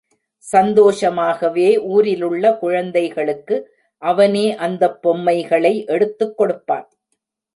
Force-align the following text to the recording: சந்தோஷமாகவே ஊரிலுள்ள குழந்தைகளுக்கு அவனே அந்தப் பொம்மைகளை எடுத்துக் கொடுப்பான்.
சந்தோஷமாகவே 0.51 1.77
ஊரிலுள்ள 1.77 2.57
குழந்தைகளுக்கு 2.57 3.57
அவனே 4.01 4.55
அந்தப் 4.55 5.01
பொம்மைகளை 5.01 5.85
எடுத்துக் 5.85 6.37
கொடுப்பான். 6.37 6.89